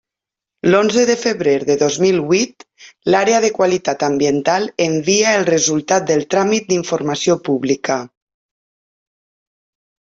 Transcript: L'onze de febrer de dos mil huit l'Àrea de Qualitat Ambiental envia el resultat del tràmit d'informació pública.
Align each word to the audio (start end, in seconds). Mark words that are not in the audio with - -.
L'onze 0.67 1.01
de 1.09 1.15
febrer 1.23 1.53
de 1.67 1.75
dos 1.81 1.97
mil 2.05 2.17
huit 2.31 2.65
l'Àrea 3.15 3.43
de 3.45 3.53
Qualitat 3.59 4.07
Ambiental 4.09 4.67
envia 4.89 5.37
el 5.43 5.47
resultat 5.53 6.11
del 6.11 6.27
tràmit 6.35 6.69
d'informació 6.73 7.41
pública. 7.51 8.03